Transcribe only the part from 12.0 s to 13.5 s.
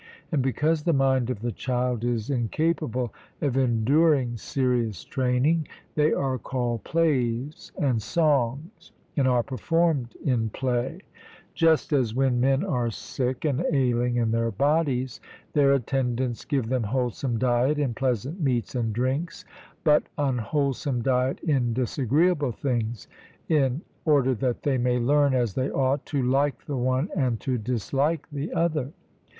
when men are sick